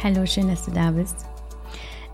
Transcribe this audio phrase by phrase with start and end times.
[0.00, 1.26] Hallo, schön, dass du da bist.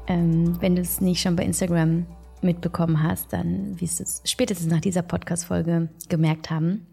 [0.07, 2.07] Ähm, wenn du es nicht schon bei Instagram
[2.41, 6.87] mitbekommen hast, dann wirst du es spätestens nach dieser Podcast-Folge gemerkt haben.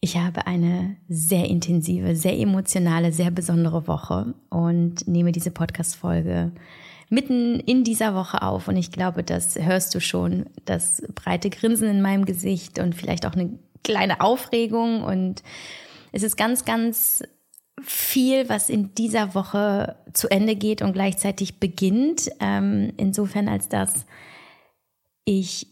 [0.00, 6.52] Ich habe eine sehr intensive, sehr emotionale, sehr besondere Woche und nehme diese Podcast-Folge
[7.08, 8.68] mitten in dieser Woche auf.
[8.68, 13.26] Und ich glaube, das hörst du schon, das breite Grinsen in meinem Gesicht und vielleicht
[13.26, 15.02] auch eine kleine Aufregung.
[15.02, 15.42] Und
[16.12, 17.24] es ist ganz, ganz
[17.82, 22.30] viel, was in dieser Woche zu Ende geht und gleichzeitig beginnt.
[22.40, 24.06] Ähm, insofern, als dass
[25.24, 25.66] ich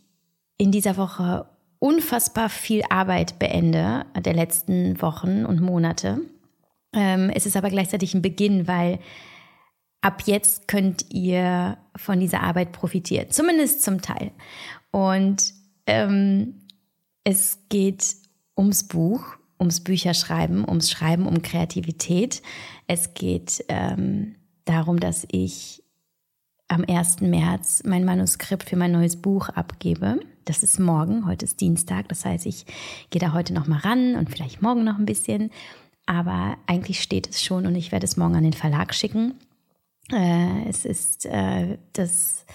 [0.56, 1.46] in dieser Woche
[1.78, 6.20] unfassbar viel Arbeit beende der letzten Wochen und Monate.
[6.92, 8.98] Ähm, es ist aber gleichzeitig ein Beginn, weil
[10.00, 14.32] ab jetzt könnt ihr von dieser Arbeit profitieren, zumindest zum Teil.
[14.90, 15.52] Und
[15.86, 16.62] ähm,
[17.24, 18.16] es geht
[18.56, 22.42] ums Buch, ums Bücherschreiben, ums Schreiben, um Kreativität.
[22.86, 25.82] Es geht ähm, darum, dass ich
[26.68, 27.22] am 1.
[27.22, 30.20] März mein Manuskript für mein neues Buch abgebe.
[30.44, 32.66] Das ist morgen, heute ist Dienstag, das heißt, ich
[33.10, 35.50] gehe da heute noch mal ran und vielleicht morgen noch ein bisschen,
[36.06, 39.34] aber eigentlich steht es schon und ich werde es morgen an den Verlag schicken.
[40.10, 42.46] Äh, es ist äh, das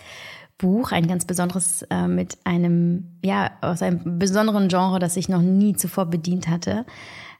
[0.58, 5.42] Buch, ein ganz besonderes äh, mit einem, ja, aus einem besonderen Genre, das ich noch
[5.42, 6.86] nie zuvor bedient hatte.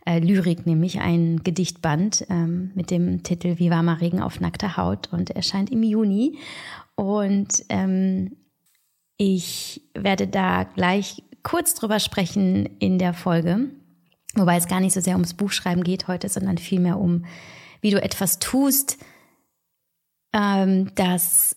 [0.06, 5.14] Äh, Lyrik, nämlich ein Gedichtband ähm, mit dem Titel Wie warmer Regen auf nackter Haut
[5.14, 6.38] und erscheint im Juni.
[6.96, 8.36] Und ähm,
[9.18, 13.70] ich werde da gleich kurz drüber sprechen in der Folge,
[14.36, 17.26] wobei es gar nicht so sehr ums Buchschreiben geht heute, sondern vielmehr um,
[17.82, 18.98] wie du etwas tust,
[20.34, 21.56] ähm, das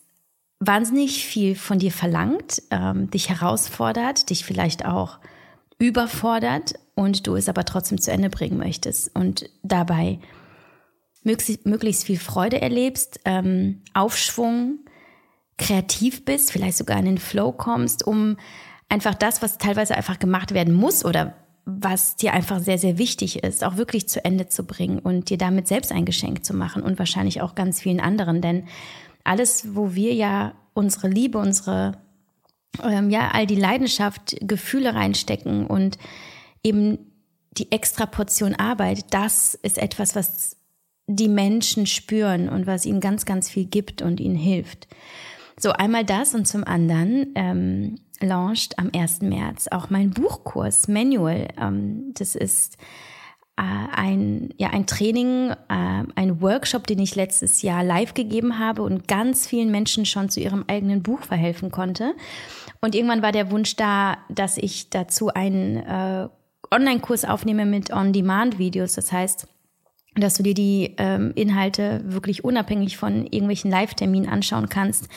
[0.61, 5.19] wahnsinnig viel von dir verlangt, ähm, dich herausfordert, dich vielleicht auch
[5.79, 10.19] überfordert und du es aber trotzdem zu Ende bringen möchtest und dabei
[11.23, 14.79] möglichst, viel Freude erlebst, ähm, Aufschwung,
[15.59, 18.37] kreativ bist, vielleicht sogar in den Flow kommst, um
[18.89, 21.35] einfach das, was teilweise einfach gemacht werden muss oder
[21.65, 25.39] was dir einfach sehr, sehr wichtig ist, auch wirklich zu Ende zu bringen und dir
[25.39, 28.41] damit selbst ein Geschenk zu machen und wahrscheinlich auch ganz vielen anderen.
[28.41, 28.69] Denn
[29.27, 31.99] alles, wo wir ja unsere Liebe, unsere,
[32.83, 35.99] ähm, ja, all die Leidenschaft, Gefühle reinstecken und
[36.63, 36.99] eben
[37.53, 40.57] die extra Portion Arbeit, das ist etwas, was
[41.07, 44.89] die Menschen spüren und was ihnen ganz, ganz viel gibt und ihnen hilft.
[45.59, 49.23] So, einmal das und zum anderen ähm, launcht am 1.
[49.23, 51.49] März auch mein Buchkurs Manual.
[51.59, 52.77] Ähm, das ist
[53.63, 59.09] ein, ja, ein Training, äh, ein Workshop, den ich letztes Jahr live gegeben habe und
[59.09, 62.15] ganz vielen Menschen schon zu ihrem eigenen Buch verhelfen konnte.
[62.81, 66.29] Und irgendwann war der Wunsch da, dass ich dazu einen äh,
[66.71, 68.95] Online-Kurs aufnehme mit On-Demand-Videos.
[68.95, 69.47] Das heißt,
[70.17, 75.09] dass du dir die ähm, Inhalte wirklich unabhängig von irgendwelchen Live-Terminen anschauen kannst.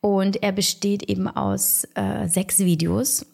[0.00, 3.26] Und er besteht eben aus äh, sechs Videos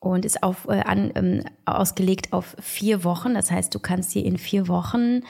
[0.00, 3.34] und ist auf, äh, an, ähm, ausgelegt auf vier Wochen.
[3.34, 5.22] Das heißt, du kannst dir in vier Wochen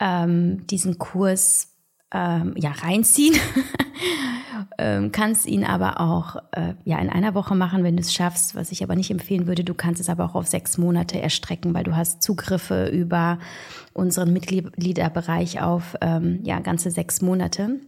[0.00, 1.68] ähm, diesen Kurs
[2.12, 3.36] ähm, ja reinziehen,
[4.78, 8.54] ähm, kannst ihn aber auch äh, ja in einer Woche machen, wenn du es schaffst.
[8.54, 11.72] Was ich aber nicht empfehlen würde, du kannst es aber auch auf sechs Monate erstrecken,
[11.72, 13.38] weil du hast Zugriffe über
[13.94, 17.80] unseren Mitgliederbereich auf ähm, ja ganze sechs Monate.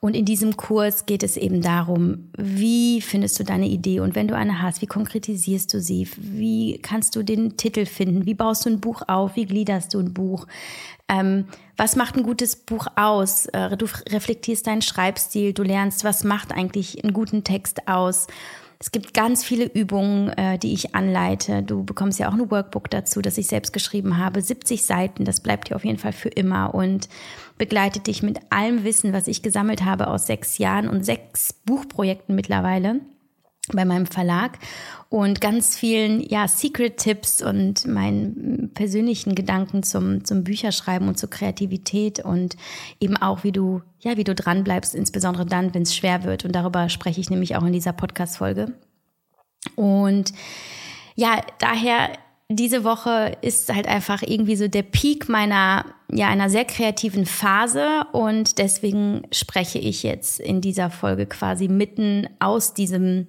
[0.00, 4.28] Und in diesem Kurs geht es eben darum, wie findest du deine Idee und wenn
[4.28, 6.08] du eine hast, wie konkretisierst du sie?
[6.16, 8.24] Wie kannst du den Titel finden?
[8.24, 9.36] Wie baust du ein Buch auf?
[9.36, 10.46] Wie gliederst du ein Buch?
[11.08, 11.44] Ähm,
[11.76, 13.46] was macht ein gutes Buch aus?
[13.46, 18.26] Äh, du reflektierst deinen Schreibstil, du lernst, was macht eigentlich einen guten Text aus?
[18.82, 21.62] Es gibt ganz viele Übungen, äh, die ich anleite.
[21.62, 24.40] Du bekommst ja auch ein Workbook dazu, das ich selbst geschrieben habe.
[24.40, 27.06] 70 Seiten, das bleibt dir auf jeden Fall für immer und
[27.60, 32.34] begleitet dich mit allem Wissen, was ich gesammelt habe aus sechs Jahren und sechs Buchprojekten
[32.34, 33.00] mittlerweile
[33.70, 34.58] bei meinem Verlag
[35.10, 42.24] und ganz vielen ja Secret-Tipps und meinen persönlichen Gedanken zum zum Bücherschreiben und zur Kreativität
[42.24, 42.56] und
[42.98, 46.46] eben auch wie du ja wie du dran bleibst, insbesondere dann, wenn es schwer wird.
[46.46, 48.72] Und darüber spreche ich nämlich auch in dieser Podcast-Folge.
[49.76, 50.32] Und
[51.14, 52.08] ja daher
[52.56, 58.02] diese Woche ist halt einfach irgendwie so der Peak meiner, ja, einer sehr kreativen Phase
[58.12, 63.28] und deswegen spreche ich jetzt in dieser Folge quasi mitten aus diesem,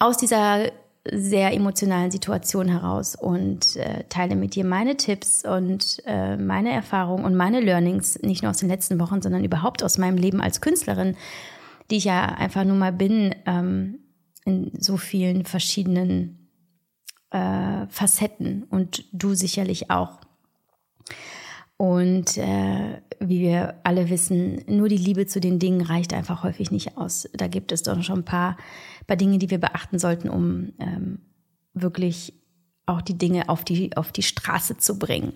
[0.00, 0.72] aus dieser
[1.08, 7.24] sehr emotionalen Situation heraus und äh, teile mit dir meine Tipps und äh, meine Erfahrungen
[7.24, 10.60] und meine Learnings, nicht nur aus den letzten Wochen, sondern überhaupt aus meinem Leben als
[10.60, 11.16] Künstlerin,
[11.92, 14.00] die ich ja einfach nur mal bin, ähm,
[14.44, 16.45] in so vielen verschiedenen
[17.30, 20.20] äh, Facetten und du sicherlich auch.
[21.76, 26.70] Und äh, wie wir alle wissen, nur die Liebe zu den Dingen reicht einfach häufig
[26.70, 27.28] nicht aus.
[27.34, 28.56] Da gibt es doch schon ein paar,
[29.06, 31.20] paar Dinge, die wir beachten sollten, um ähm,
[31.74, 32.32] wirklich
[32.86, 35.34] auch die Dinge auf die, auf die Straße zu bringen.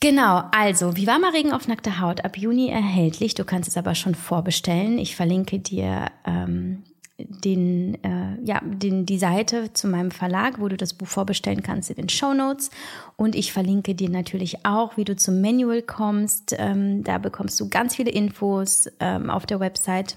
[0.00, 3.34] Genau, also wie warmer Regen auf nackter Haut ab Juni erhältlich.
[3.34, 4.98] Du kannst es aber schon vorbestellen.
[4.98, 6.82] Ich verlinke dir ähm,
[7.28, 11.90] den, äh, ja, den, die Seite zu meinem Verlag, wo du das Buch vorbestellen kannst
[11.90, 12.70] in den Show Notes.
[13.16, 16.54] Und ich verlinke dir natürlich auch, wie du zum Manual kommst.
[16.58, 20.16] Ähm, da bekommst du ganz viele Infos ähm, auf der Website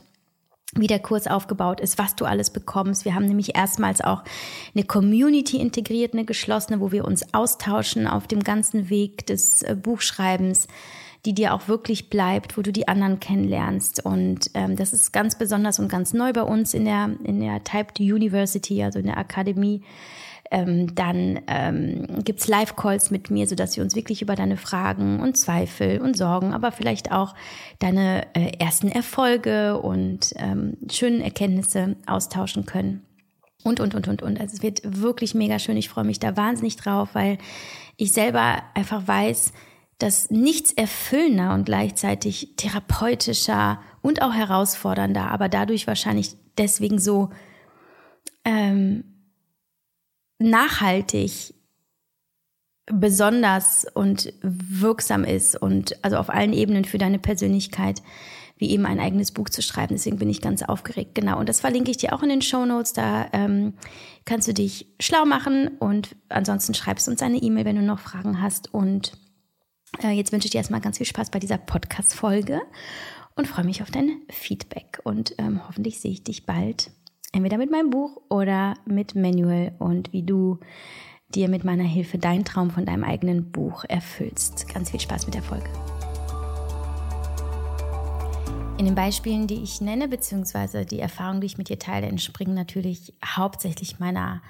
[0.77, 3.05] wie der Kurs aufgebaut ist, was du alles bekommst.
[3.05, 4.23] Wir haben nämlich erstmals auch
[4.73, 9.75] eine Community integriert, eine geschlossene, wo wir uns austauschen auf dem ganzen Weg des äh,
[9.75, 10.67] Buchschreibens
[11.25, 14.05] die dir auch wirklich bleibt, wo du die anderen kennenlernst.
[14.05, 17.63] Und ähm, das ist ganz besonders und ganz neu bei uns in der, in der
[17.63, 19.81] Typed University, also in der Akademie.
[20.51, 25.37] Ähm, dann ähm, gibt Live-Calls mit mir, sodass wir uns wirklich über deine Fragen und
[25.37, 27.33] Zweifel und Sorgen, aber vielleicht auch
[27.79, 33.03] deine äh, ersten Erfolge und ähm, schönen Erkenntnisse austauschen können.
[33.63, 34.39] Und, und, und, und, und.
[34.39, 35.77] Also es wird wirklich mega schön.
[35.77, 37.39] Ich freue mich da wahnsinnig drauf, weil
[37.97, 39.51] ich selber einfach weiß,
[39.97, 47.29] dass nichts erfüllender und gleichzeitig therapeutischer und auch herausfordernder, aber dadurch wahrscheinlich deswegen so
[48.43, 49.03] ähm,
[50.39, 51.53] nachhaltig
[52.87, 58.03] besonders und wirksam ist und also auf allen Ebenen für deine Persönlichkeit,
[58.57, 59.95] wie eben ein eigenes Buch zu schreiben.
[59.95, 61.15] Deswegen bin ich ganz aufgeregt.
[61.15, 61.39] Genau.
[61.39, 62.93] Und das verlinke ich dir auch in den Show Notes.
[62.93, 63.73] Da ähm,
[64.23, 68.41] kannst du dich schlau machen und ansonsten schreibst uns eine E-Mail, wenn du noch Fragen
[68.41, 68.73] hast.
[68.73, 69.13] Und
[70.03, 72.61] jetzt wünsche ich dir erstmal ganz viel Spaß bei dieser Podcast-Folge
[73.35, 74.99] und freue mich auf dein Feedback.
[75.03, 76.91] Und ähm, hoffentlich sehe ich dich bald,
[77.31, 80.59] entweder mit meinem Buch oder mit Manual und wie du
[81.29, 84.67] dir mit meiner Hilfe deinen Traum von deinem eigenen Buch erfüllst.
[84.73, 85.69] Ganz viel Spaß mit der Folge.
[88.77, 92.53] In den Beispielen, die ich nenne, beziehungsweise die Erfahrungen, die ich mit dir teile, entspringen
[92.53, 94.41] natürlich hauptsächlich meiner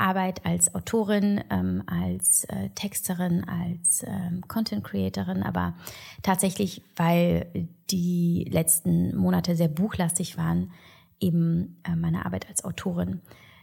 [0.00, 5.74] Arbeit als Autorin, ähm, als äh, Texterin, als ähm, Content Creatorin, aber
[6.22, 10.72] tatsächlich, weil die letzten Monate sehr buchlastig waren,
[11.20, 13.20] eben äh, meine Arbeit als Autorin.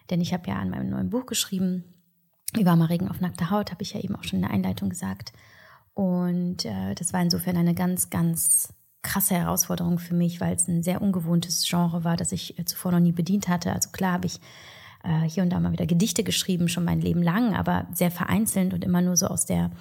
[0.09, 1.83] Denn ich habe ja an meinem neuen Buch geschrieben,
[2.55, 5.33] mal Regen auf nackter Haut, habe ich ja eben auch schon in der Einleitung gesagt.
[5.93, 10.83] Und äh, das war insofern eine ganz, ganz krasse Herausforderung für mich, weil es ein
[10.83, 13.73] sehr ungewohntes Genre war, das ich äh, zuvor noch nie bedient hatte.
[13.73, 14.39] Also klar habe ich
[15.07, 18.73] äh, hier und da mal wieder Gedichte geschrieben, schon mein Leben lang, aber sehr vereinzelt
[18.73, 19.71] und immer nur so aus der,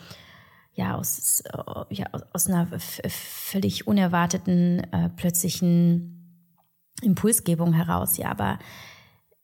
[0.72, 1.42] ja, aus,
[1.90, 6.52] ja, aus einer völlig unerwarteten, äh, plötzlichen
[7.02, 8.16] Impulsgebung heraus.
[8.16, 8.58] Ja, aber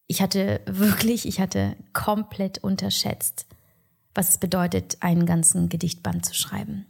[0.07, 3.47] ich hatte wirklich, ich hatte komplett unterschätzt,
[4.15, 6.87] was es bedeutet, einen ganzen Gedichtband zu schreiben.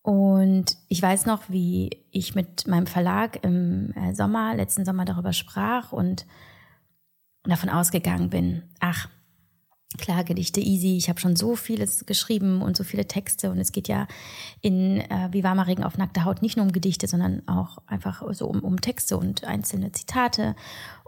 [0.00, 5.32] Und ich weiß noch, wie ich mit meinem Verlag im äh, Sommer, letzten Sommer darüber
[5.32, 6.26] sprach und
[7.44, 9.08] davon ausgegangen bin, ach,
[9.98, 13.72] klar, Gedichte easy, ich habe schon so vieles geschrieben und so viele Texte und es
[13.72, 14.06] geht ja
[14.60, 18.22] in äh, Wie warmer Regen auf nackter Haut nicht nur um Gedichte, sondern auch einfach
[18.32, 20.56] so um, um Texte und einzelne Zitate.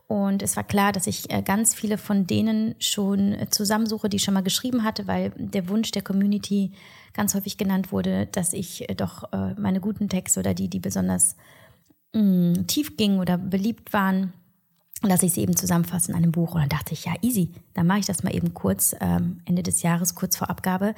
[0.09, 4.19] Und es war klar, dass ich äh, ganz viele von denen schon äh, zusammensuche, die
[4.19, 6.73] ich schon mal geschrieben hatte, weil der Wunsch der Community
[7.13, 9.25] ganz häufig genannt wurde, dass ich äh, doch
[9.59, 11.35] meine guten Texte oder die, die besonders
[12.13, 14.33] mh, mm, tief gingen oder beliebt waren,
[15.03, 16.55] dass ich sie eben zusammenfasse in einem Buch.
[16.55, 19.63] Und dann dachte ich, ja, easy, dann mache ich das mal eben kurz, ähm, Ende
[19.63, 20.95] des Jahres, kurz vor Abgabe.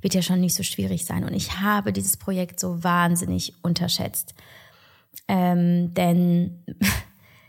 [0.00, 1.24] Wird ja schon nicht so schwierig sein.
[1.24, 4.34] Und ich habe dieses Projekt so wahnsinnig unterschätzt.
[5.28, 6.64] Ähm, denn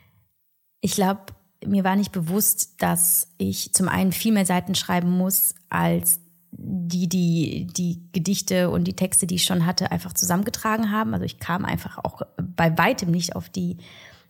[0.82, 1.22] ich glaube,
[1.66, 6.20] mir war nicht bewusst, dass ich zum einen viel mehr Seiten schreiben muss, als
[6.52, 11.14] die, die, die Gedichte und die Texte, die ich schon hatte, einfach zusammengetragen haben.
[11.14, 13.78] Also ich kam einfach auch bei weitem nicht auf die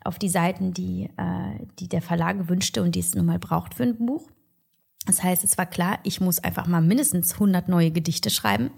[0.05, 3.75] auf die Seiten, die, äh, die der Verlag wünschte und die es nun mal braucht
[3.75, 4.29] für ein Buch.
[5.05, 8.71] Das heißt, es war klar, ich muss einfach mal mindestens 100 neue Gedichte schreiben.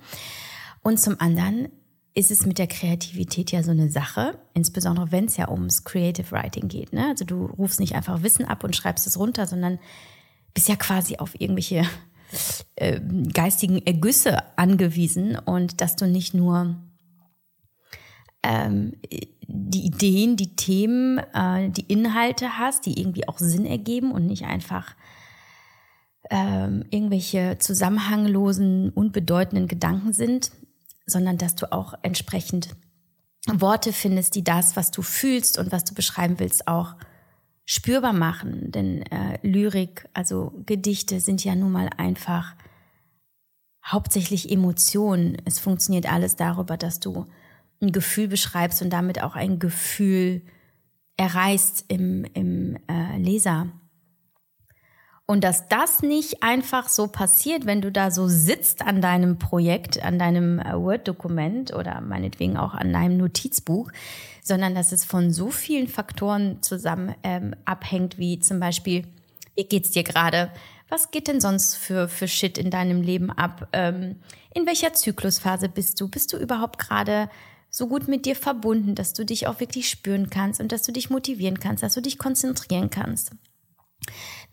[0.82, 1.70] Und zum anderen
[2.16, 6.32] ist es mit der Kreativität ja so eine Sache, insbesondere wenn es ja ums Creative
[6.32, 6.94] Writing geht.
[6.94, 7.08] Ne?
[7.10, 9.80] Also du rufst nicht einfach Wissen ab und schreibst es runter, sondern
[10.54, 11.84] bist ja quasi auf irgendwelche
[12.76, 13.02] äh,
[13.34, 16.78] geistigen Ergüsse angewiesen und dass du nicht nur
[18.46, 18.94] ähm,
[19.48, 24.46] die Ideen, die Themen, äh, die Inhalte hast, die irgendwie auch Sinn ergeben und nicht
[24.46, 24.96] einfach
[26.30, 30.52] ähm, irgendwelche zusammenhanglosen, unbedeutenden Gedanken sind,
[31.06, 32.70] sondern dass du auch entsprechend
[33.48, 36.96] Worte findest, die das, was du fühlst und was du beschreiben willst, auch
[37.66, 38.72] spürbar machen.
[38.72, 42.56] Denn äh, Lyrik, also Gedichte sind ja nun mal einfach
[43.86, 45.38] hauptsächlich Emotionen.
[45.46, 47.28] Es funktioniert alles darüber, dass du
[47.82, 50.42] ein Gefühl beschreibst und damit auch ein Gefühl
[51.18, 53.68] erreichst im, im äh, Leser.
[55.28, 60.04] Und dass das nicht einfach so passiert, wenn du da so sitzt an deinem Projekt,
[60.04, 63.92] an deinem äh, Word-Dokument oder meinetwegen auch an deinem Notizbuch,
[64.44, 69.08] sondern dass es von so vielen Faktoren zusammen ähm, abhängt, wie zum Beispiel,
[69.56, 70.52] wie geht's dir gerade?
[70.90, 73.68] Was geht denn sonst für, für Shit in deinem Leben ab?
[73.74, 74.18] Ähm,
[74.54, 76.08] in welcher Zyklusphase bist du?
[76.08, 77.30] Bist du überhaupt gerade
[77.76, 80.94] so gut mit dir verbunden, dass du dich auch wirklich spüren kannst und dass du
[80.94, 83.32] dich motivieren kannst, dass du dich konzentrieren kannst?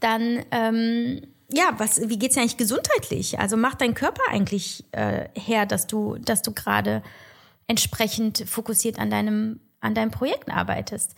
[0.01, 1.21] Dann, ähm,
[1.53, 3.39] ja, was, wie geht's dir eigentlich gesundheitlich?
[3.39, 7.01] Also macht dein Körper eigentlich äh, her, dass du, dass du gerade
[7.69, 11.15] entsprechend fokussiert an deinem, an deinem Projekt arbeitest?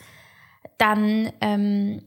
[0.77, 2.03] Dann, ähm,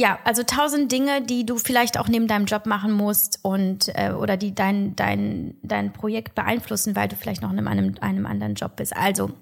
[0.00, 4.12] ja, also tausend Dinge, die du vielleicht auch neben deinem Job machen musst und äh,
[4.12, 8.54] oder die dein, dein, dein Projekt beeinflussen, weil du vielleicht noch in einem, einem anderen
[8.54, 8.96] Job bist.
[8.96, 9.32] Also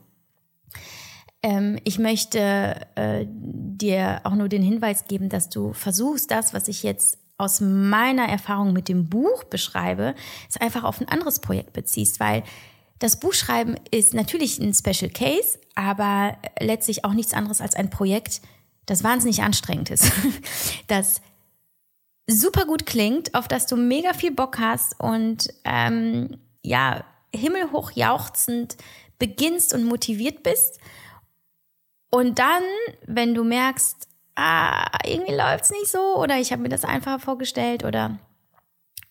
[1.43, 6.69] ähm, ich möchte äh, dir auch nur den Hinweis geben, dass du versuchst, das, was
[6.69, 10.15] ich jetzt aus meiner Erfahrung mit dem Buch beschreibe,
[10.49, 12.43] es einfach auf ein anderes Projekt beziehst, weil
[12.99, 18.41] das Buchschreiben ist natürlich ein Special Case, aber letztlich auch nichts anderes als ein Projekt,
[18.87, 20.11] das wahnsinnig anstrengend ist,
[20.87, 21.21] das
[22.27, 28.77] super gut klingt, auf das du mega viel Bock hast und ähm, ja, himmelhoch jauchzend
[29.19, 30.81] beginnst und motiviert bist
[32.11, 32.63] und dann,
[33.07, 37.85] wenn du merkst, ah, irgendwie läuft's nicht so oder ich habe mir das einfacher vorgestellt
[37.85, 38.19] oder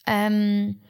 [0.07, 0.81] ähm,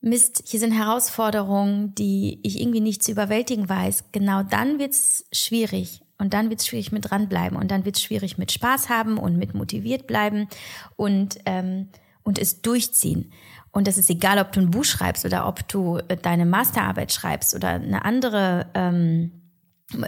[0.00, 6.02] Mist, hier sind Herausforderungen, die ich irgendwie nicht zu überwältigen weiß, genau dann wird's schwierig.
[6.18, 9.54] Und dann wird's schwierig mit dranbleiben und dann wird's schwierig mit Spaß haben und mit
[9.54, 10.48] motiviert bleiben
[10.96, 11.88] und, ähm,
[12.22, 13.32] und es durchziehen.
[13.70, 17.12] Und das ist egal, ob du ein Buch schreibst oder ob du äh, deine Masterarbeit
[17.12, 19.32] schreibst oder eine andere ähm,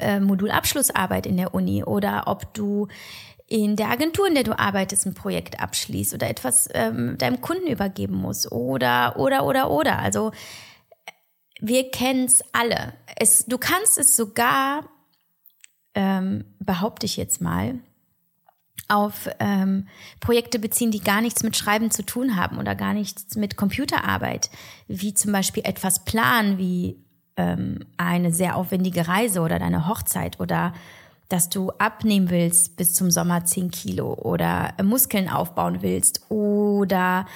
[0.00, 2.88] äh, Modulabschlussarbeit in der Uni oder ob du
[3.46, 7.66] in der Agentur, in der du arbeitest, ein Projekt abschließt oder etwas ähm, deinem Kunden
[7.66, 9.98] übergeben musst oder, oder, oder, oder.
[9.98, 10.32] Also
[11.60, 12.94] wir kennen es alle.
[13.46, 14.88] du kannst es sogar,
[15.98, 17.74] ähm, behaupte ich jetzt mal,
[18.86, 19.88] auf ähm,
[20.20, 24.48] Projekte beziehen, die gar nichts mit Schreiben zu tun haben oder gar nichts mit Computerarbeit,
[24.86, 26.96] wie zum Beispiel etwas planen, wie
[27.36, 30.72] ähm, eine sehr aufwendige Reise oder deine Hochzeit oder
[31.28, 37.26] dass du abnehmen willst bis zum Sommer 10 Kilo oder Muskeln aufbauen willst oder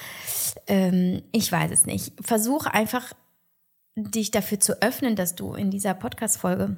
[0.67, 2.13] ähm, ich weiß es nicht.
[2.19, 3.11] Versuch einfach
[3.95, 6.77] dich dafür zu öffnen, dass du in dieser Podcast-Folge,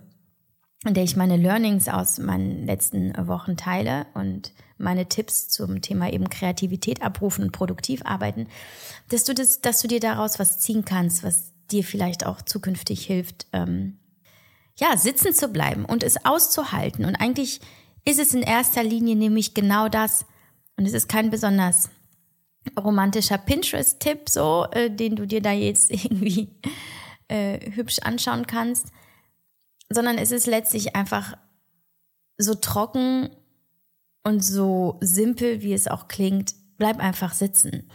[0.85, 6.11] in der ich meine Learnings aus meinen letzten Wochen teile und meine Tipps zum Thema
[6.11, 8.47] eben Kreativität abrufen und produktiv arbeiten,
[9.09, 13.05] dass du das, dass du dir daraus was ziehen kannst, was dir vielleicht auch zukünftig
[13.05, 13.97] hilft, ähm,
[14.77, 17.05] ja, sitzen zu bleiben und es auszuhalten.
[17.05, 17.61] Und eigentlich
[18.03, 20.25] ist es in erster Linie nämlich genau das.
[20.77, 21.89] Und es ist kein besonders
[22.77, 26.49] romantischer Pinterest-Tipp, so, äh, den du dir da jetzt irgendwie
[27.27, 28.87] äh, hübsch anschauen kannst,
[29.89, 31.37] sondern es ist letztlich einfach
[32.37, 33.29] so trocken
[34.23, 36.55] und so simpel, wie es auch klingt.
[36.77, 37.89] Bleib einfach sitzen.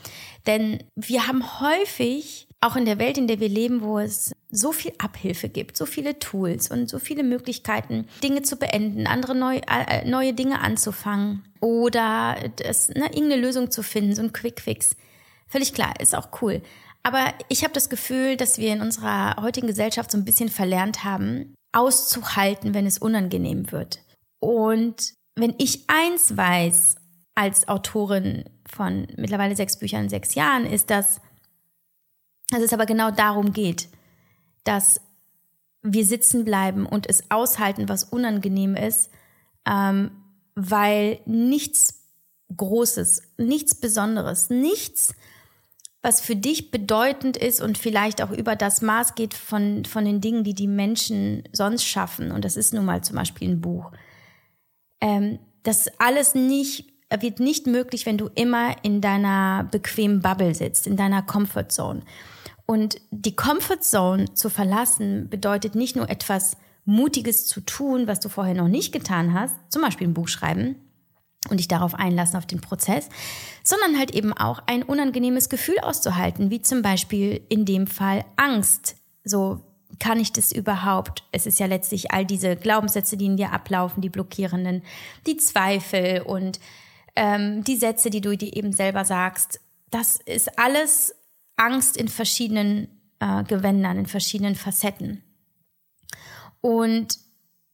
[0.47, 4.73] Denn wir haben häufig auch in der Welt, in der wir leben, wo es so
[4.73, 9.61] viel Abhilfe gibt, so viele Tools und so viele Möglichkeiten, Dinge zu beenden, andere neu,
[9.67, 14.97] äh, neue Dinge anzufangen oder das, ne, irgendeine Lösung zu finden, so ein Quick Fix.
[15.47, 16.63] Völlig klar, ist auch cool.
[17.03, 21.03] Aber ich habe das Gefühl, dass wir in unserer heutigen Gesellschaft so ein bisschen verlernt
[21.03, 24.01] haben, auszuhalten, wenn es unangenehm wird.
[24.39, 26.97] Und wenn ich eins weiß
[27.35, 31.21] als Autorin von mittlerweile sechs Büchern, sechs Jahren, ist, dass
[32.51, 33.89] dass es aber genau darum geht,
[34.65, 35.01] dass
[35.83, 39.11] wir sitzen bleiben und es aushalten, was unangenehm ist,
[39.67, 40.11] ähm,
[40.55, 42.03] weil nichts
[42.55, 45.15] Großes, nichts Besonderes, nichts,
[46.03, 50.21] was für dich bedeutend ist und vielleicht auch über das Maß geht von, von den
[50.21, 52.33] Dingen, die die Menschen sonst schaffen.
[52.33, 53.93] Und das ist nun mal zum Beispiel ein Buch.
[55.01, 56.91] Ähm, das alles nicht,
[57.21, 62.01] wird nicht möglich, wenn du immer in deiner bequemen Bubble sitzt, in deiner Comfort Zone.
[62.65, 68.31] Und die Comfort Zone zu verlassen bedeutet nicht nur etwas Mutiges zu tun, was du
[68.31, 70.77] vorher noch nicht getan hast, zum Beispiel ein Buch schreiben
[71.49, 73.09] und dich darauf einlassen auf den Prozess,
[73.65, 78.97] sondern halt eben auch ein unangenehmes Gefühl auszuhalten, wie zum Beispiel in dem Fall Angst.
[79.25, 79.61] So
[79.99, 81.25] kann ich das überhaupt?
[81.33, 84.83] Es ist ja letztlich all diese Glaubenssätze, die in dir ablaufen, die blockierenden,
[85.27, 86.61] die Zweifel und
[87.17, 89.61] ähm, die Sätze, die du dir eben selber sagst.
[89.91, 91.15] Das ist alles
[91.57, 95.23] Angst in verschiedenen äh, Gewändern, in verschiedenen Facetten.
[96.61, 97.19] Und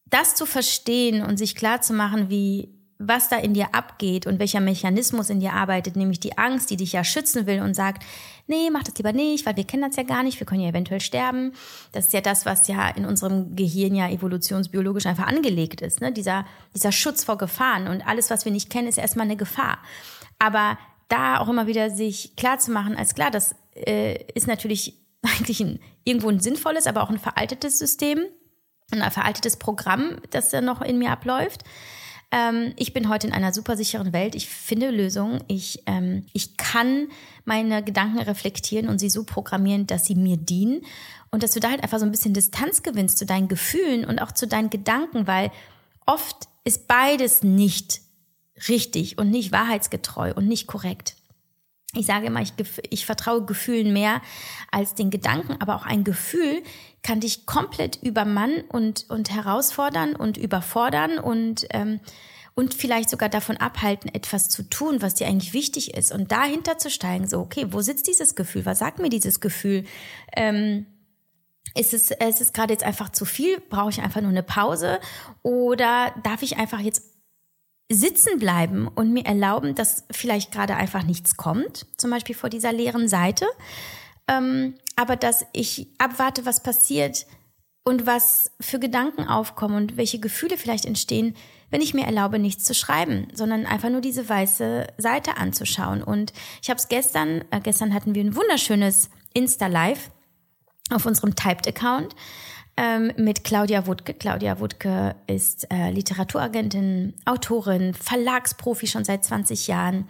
[0.06, 4.38] das zu verstehen und sich klar zu machen, wie was da in dir abgeht und
[4.38, 8.04] welcher Mechanismus in dir arbeitet, nämlich die Angst, die dich ja schützen will und sagt,
[8.46, 10.70] nee, mach das lieber nicht, weil wir kennen das ja gar nicht, wir können ja
[10.70, 11.52] eventuell sterben.
[11.92, 16.12] Das ist ja das, was ja in unserem Gehirn ja evolutionsbiologisch einfach angelegt ist, ne?
[16.12, 19.78] dieser, dieser Schutz vor Gefahren und alles, was wir nicht kennen, ist erstmal eine Gefahr.
[20.38, 24.94] Aber da auch immer wieder sich klar zu machen, als klar, das äh, ist natürlich
[25.22, 28.20] eigentlich ein, irgendwo ein sinnvolles, aber auch ein veraltetes System,
[28.90, 31.64] ein veraltetes Programm, das da noch in mir abläuft.
[32.30, 34.34] Ähm, ich bin heute in einer super sicheren Welt.
[34.34, 35.42] Ich finde Lösungen.
[35.48, 37.08] Ich, ähm, ich kann
[37.44, 40.82] meine Gedanken reflektieren und sie so programmieren, dass sie mir dienen.
[41.30, 44.20] Und dass du da halt einfach so ein bisschen Distanz gewinnst zu deinen Gefühlen und
[44.20, 45.50] auch zu deinen Gedanken, weil
[46.06, 48.00] oft ist beides nicht
[48.68, 51.16] richtig und nicht wahrheitsgetreu und nicht korrekt.
[51.96, 52.52] Ich sage immer, ich,
[52.90, 54.20] ich, vertraue Gefühlen mehr
[54.70, 56.62] als den Gedanken, aber auch ein Gefühl
[57.02, 62.00] kann dich komplett übermannen und, und herausfordern und überfordern und, ähm,
[62.54, 66.12] und vielleicht sogar davon abhalten, etwas zu tun, was dir eigentlich wichtig ist.
[66.12, 68.66] Und dahinter zu steigen, so, okay, wo sitzt dieses Gefühl?
[68.66, 69.84] Was sagt mir dieses Gefühl?
[70.34, 70.86] Ähm,
[71.74, 73.60] ist es, ist es gerade jetzt einfach zu viel?
[73.68, 74.98] Brauche ich einfach nur eine Pause?
[75.42, 77.15] Oder darf ich einfach jetzt
[77.88, 82.72] sitzen bleiben und mir erlauben, dass vielleicht gerade einfach nichts kommt, zum Beispiel vor dieser
[82.72, 83.46] leeren Seite,
[84.28, 87.26] ähm, aber dass ich abwarte, was passiert
[87.84, 91.36] und was für Gedanken aufkommen und welche Gefühle vielleicht entstehen,
[91.70, 96.02] wenn ich mir erlaube, nichts zu schreiben, sondern einfach nur diese weiße Seite anzuschauen.
[96.02, 100.10] Und ich habe es gestern, äh, gestern hatten wir ein wunderschönes Insta-Live
[100.90, 102.14] auf unserem Typed-Account
[102.76, 104.14] ähm, mit Claudia Wutke.
[104.14, 110.08] Claudia Wutke ist äh, Literaturagentin, Autorin, Verlagsprofi schon seit 20 Jahren.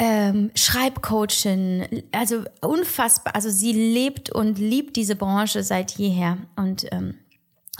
[0.00, 7.14] Ähm, Schreibcoachin, also unfassbar, also sie lebt und liebt diese Branche seit jeher und ähm,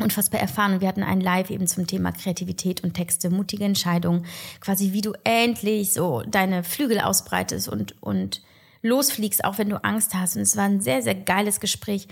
[0.01, 0.75] unfassbar erfahren.
[0.75, 4.27] Und wir hatten ein Live eben zum Thema Kreativität und Texte, mutige Entscheidungen,
[4.61, 8.43] quasi wie du endlich so deine Flügel ausbreitest und, und
[8.83, 10.37] losfliegst, auch wenn du Angst hast.
[10.37, 12.09] Und es war ein sehr, sehr geiles Gespräch.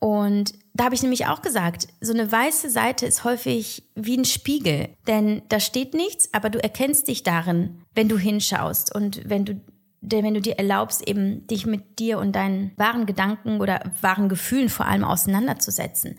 [0.00, 4.24] Und da habe ich nämlich auch gesagt, so eine weiße Seite ist häufig wie ein
[4.24, 9.44] Spiegel, denn da steht nichts, aber du erkennst dich darin, wenn du hinschaust und wenn
[9.44, 9.60] du
[10.02, 14.70] wenn du dir erlaubst, eben dich mit dir und deinen wahren Gedanken oder wahren Gefühlen
[14.70, 16.18] vor allem auseinanderzusetzen.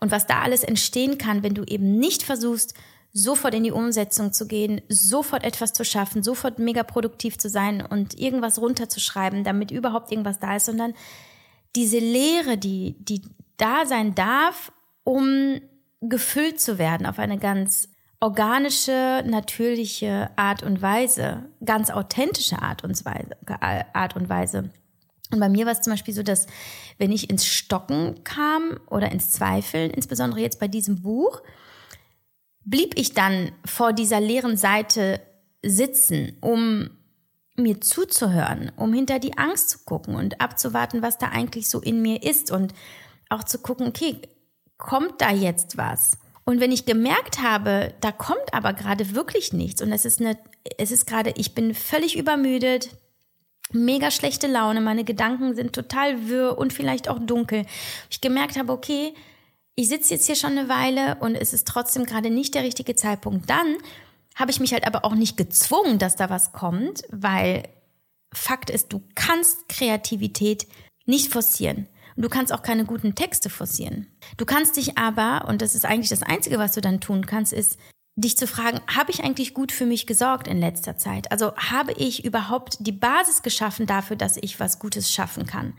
[0.00, 2.72] Und was da alles entstehen kann, wenn du eben nicht versuchst,
[3.12, 7.84] sofort in die Umsetzung zu gehen, sofort etwas zu schaffen, sofort mega produktiv zu sein
[7.84, 10.94] und irgendwas runterzuschreiben, damit überhaupt irgendwas da ist, sondern
[11.76, 13.22] diese Leere, die, die
[13.56, 14.72] da sein darf,
[15.04, 15.60] um
[16.00, 17.88] gefüllt zu werden auf eine ganz
[18.20, 23.36] organische, natürliche Art und Weise, ganz authentische Art und Weise.
[23.92, 24.70] Art und Weise.
[25.30, 26.46] Und bei mir war es zum Beispiel so, dass
[26.96, 31.42] wenn ich ins Stocken kam oder ins Zweifeln, insbesondere jetzt bei diesem Buch,
[32.64, 35.20] blieb ich dann vor dieser leeren Seite
[35.62, 36.90] sitzen, um
[37.58, 42.00] mir zuzuhören, um hinter die Angst zu gucken und abzuwarten, was da eigentlich so in
[42.02, 42.72] mir ist und
[43.28, 44.20] auch zu gucken, okay,
[44.76, 46.18] kommt da jetzt was?
[46.44, 50.38] Und wenn ich gemerkt habe, da kommt aber gerade wirklich nichts und es ist eine,
[50.78, 52.90] es ist gerade, ich bin völlig übermüdet,
[53.70, 57.66] mega schlechte Laune, meine Gedanken sind total wirr und vielleicht auch dunkel.
[58.08, 59.12] Ich gemerkt habe, okay,
[59.74, 62.96] ich sitze jetzt hier schon eine Weile und es ist trotzdem gerade nicht der richtige
[62.96, 63.48] Zeitpunkt.
[63.50, 63.76] Dann
[64.38, 67.68] habe ich mich halt aber auch nicht gezwungen, dass da was kommt, weil
[68.32, 70.66] Fakt ist, du kannst Kreativität
[71.06, 71.88] nicht forcieren.
[72.14, 74.06] Und du kannst auch keine guten Texte forcieren.
[74.36, 77.52] Du kannst dich aber, und das ist eigentlich das Einzige, was du dann tun kannst,
[77.52, 77.78] ist,
[78.16, 81.30] dich zu fragen, habe ich eigentlich gut für mich gesorgt in letzter Zeit?
[81.30, 85.74] Also habe ich überhaupt die Basis geschaffen dafür, dass ich was Gutes schaffen kann?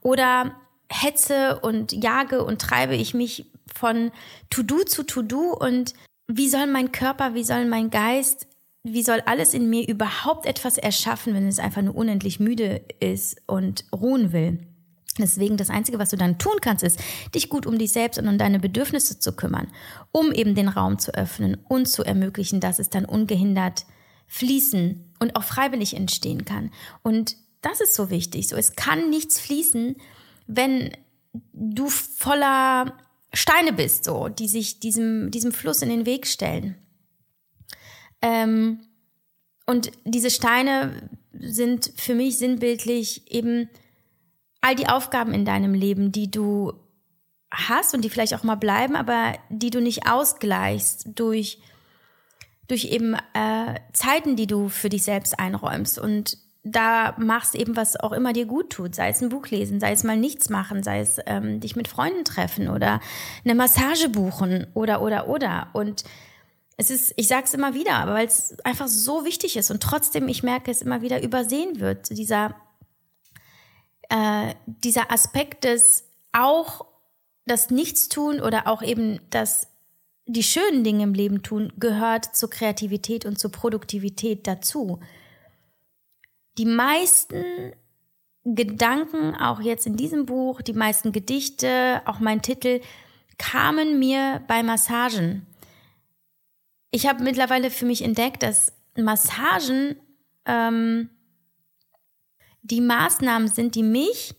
[0.00, 0.54] Oder
[0.88, 4.12] hetze und jage und treibe ich mich von
[4.50, 5.94] To-Do zu To-Do und
[6.36, 8.46] wie soll mein Körper, wie soll mein Geist,
[8.82, 13.42] wie soll alles in mir überhaupt etwas erschaffen, wenn es einfach nur unendlich müde ist
[13.46, 14.58] und ruhen will?
[15.18, 17.00] Deswegen das Einzige, was du dann tun kannst, ist,
[17.34, 19.68] dich gut um dich selbst und um deine Bedürfnisse zu kümmern,
[20.12, 23.86] um eben den Raum zu öffnen und zu ermöglichen, dass es dann ungehindert
[24.28, 26.70] fließen und auch freiwillig entstehen kann.
[27.02, 28.48] Und das ist so wichtig.
[28.48, 29.96] So, es kann nichts fließen,
[30.46, 30.92] wenn
[31.52, 32.96] du voller
[33.32, 36.76] Steine bist, so, die sich diesem, diesem Fluss in den Weg stellen.
[38.22, 38.80] Ähm,
[39.66, 43.68] und diese Steine sind für mich sinnbildlich eben
[44.60, 46.72] all die Aufgaben in deinem Leben, die du
[47.50, 51.60] hast und die vielleicht auch mal bleiben, aber die du nicht ausgleichst durch,
[52.68, 55.98] durch eben äh, Zeiten, die du für dich selbst einräumst.
[55.98, 59.80] Und da machst eben, was auch immer dir gut tut, sei es ein Buch lesen,
[59.80, 63.00] sei es mal nichts machen, sei es ähm, dich mit Freunden treffen oder
[63.44, 65.68] eine Massage buchen oder, oder, oder.
[65.72, 66.04] Und
[66.76, 70.28] es ist, ich sage es immer wieder, weil es einfach so wichtig ist und trotzdem,
[70.28, 72.54] ich merke, es immer wieder übersehen wird, dieser,
[74.10, 76.84] äh, dieser Aspekt des auch
[77.46, 79.68] das Nichtstun oder auch eben das
[80.26, 85.00] die schönen Dinge im Leben tun, gehört zur Kreativität und zur Produktivität dazu
[86.60, 87.72] die meisten
[88.44, 92.82] Gedanken, auch jetzt in diesem Buch, die meisten Gedichte, auch mein Titel,
[93.38, 95.46] kamen mir bei Massagen.
[96.90, 99.96] Ich habe mittlerweile für mich entdeckt, dass Massagen
[100.44, 101.08] ähm,
[102.60, 104.34] die Maßnahmen sind, die mich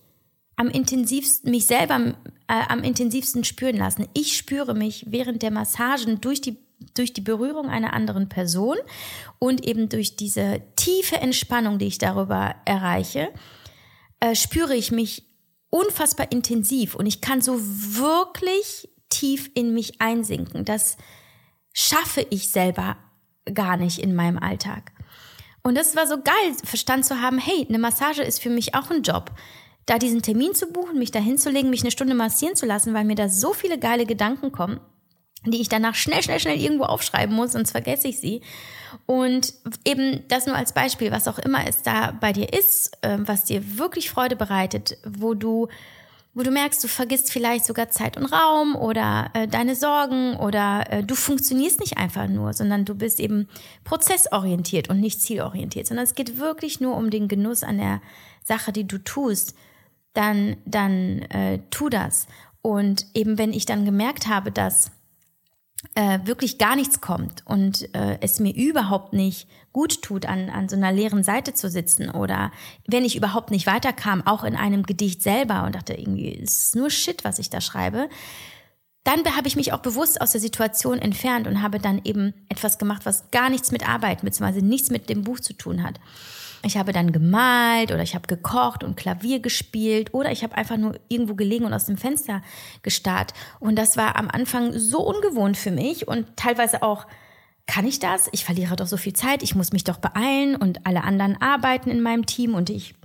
[0.58, 2.14] am intensivsten, mich selber
[2.48, 4.08] äh, am intensivsten spüren lassen.
[4.14, 6.60] Ich spüre mich während der Massagen durch die
[6.94, 8.78] durch die Berührung einer anderen Person
[9.40, 13.30] und eben durch diese tiefe Entspannung, die ich darüber erreiche,
[14.20, 15.24] äh, spüre ich mich
[15.70, 20.66] unfassbar intensiv und ich kann so wirklich tief in mich einsinken.
[20.66, 20.98] Das
[21.74, 22.98] schaffe ich selber
[23.54, 24.92] gar nicht in meinem Alltag.
[25.64, 28.90] Und das war so geil, verstanden zu haben, hey, eine Massage ist für mich auch
[28.90, 29.32] ein Job.
[29.86, 33.06] Da diesen Termin zu buchen, mich da hinzulegen, mich eine Stunde massieren zu lassen, weil
[33.06, 34.80] mir da so viele geile Gedanken kommen
[35.46, 38.42] die ich danach schnell, schnell, schnell irgendwo aufschreiben muss, sonst vergesse ich sie.
[39.06, 39.54] Und
[39.86, 43.46] eben das nur als Beispiel, was auch immer es da bei dir ist, äh, was
[43.46, 45.68] dir wirklich Freude bereitet, wo du,
[46.36, 50.86] wo du merkst, du vergisst vielleicht sogar Zeit und Raum oder äh, deine Sorgen oder
[50.92, 53.48] äh, du funktionierst nicht einfach nur, sondern du bist eben
[53.84, 58.02] prozessorientiert und nicht zielorientiert, sondern es geht wirklich nur um den Genuss an der
[58.44, 59.56] Sache, die du tust.
[60.14, 62.28] Dann, dann äh, tu das.
[62.62, 64.92] Und eben wenn ich dann gemerkt habe, dass
[65.96, 70.70] äh, wirklich gar nichts kommt und äh, es mir überhaupt nicht gut tut, an, an
[70.70, 72.52] so einer leeren Seite zu sitzen oder
[72.88, 76.90] wenn ich überhaupt nicht weiterkam, auch in einem Gedicht selber und dachte, irgendwie ist nur
[76.90, 78.10] Shit, was ich da schreibe,
[79.04, 82.78] dann habe ich mich auch bewusst aus der Situation entfernt und habe dann eben etwas
[82.78, 86.00] gemacht, was gar nichts mit Arbeit beziehungsweise nichts mit dem Buch zu tun hat.
[86.64, 90.78] Ich habe dann gemalt oder ich habe gekocht und Klavier gespielt oder ich habe einfach
[90.78, 92.44] nur irgendwo gelegen und aus dem Fenster
[92.84, 93.34] gestarrt.
[93.60, 97.08] Und das war am Anfang so ungewohnt für mich und teilweise auch,
[97.66, 98.30] kann ich das?
[98.32, 101.90] Ich verliere doch so viel Zeit, ich muss mich doch beeilen und alle anderen arbeiten
[101.90, 102.96] in meinem Team und ich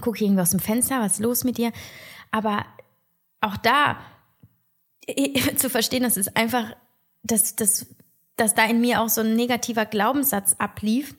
[0.00, 1.72] gucke irgendwie aus dem Fenster, was ist los mit dir?
[2.30, 2.66] Aber
[3.40, 3.96] auch da
[5.56, 6.76] zu verstehen, dass es einfach,
[7.22, 7.86] dass, dass,
[8.36, 11.14] dass da in mir auch so ein negativer Glaubenssatz ablief,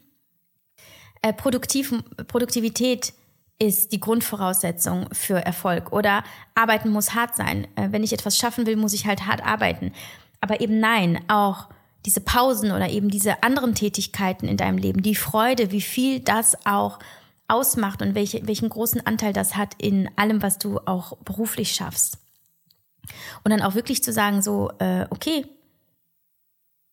[1.22, 1.94] äh, Produktiv,
[2.28, 3.14] Produktivität
[3.60, 5.92] ist die Grundvoraussetzung für Erfolg.
[5.92, 6.24] Oder
[6.56, 7.68] arbeiten muss hart sein.
[7.76, 9.94] Äh, wenn ich etwas schaffen will, muss ich halt hart arbeiten.
[10.42, 11.68] Aber eben nein, auch
[12.06, 16.66] diese Pausen oder eben diese anderen Tätigkeiten in deinem Leben, die Freude, wie viel das
[16.66, 17.00] auch
[17.48, 22.20] ausmacht und welche, welchen großen Anteil das hat in allem, was du auch beruflich schaffst.
[23.44, 25.46] Und dann auch wirklich zu sagen, so, äh, okay,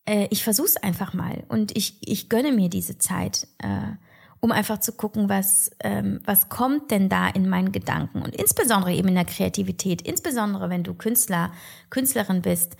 [0.06, 3.48] äh, ich versuch's einfach mal und ich, ich gönne mir diese Zeit.
[3.58, 3.96] Äh,
[4.44, 8.20] um einfach zu gucken, was, ähm, was kommt denn da in meinen Gedanken.
[8.20, 11.50] Und insbesondere eben in der Kreativität, insbesondere wenn du Künstler,
[11.88, 12.76] Künstlerin bist,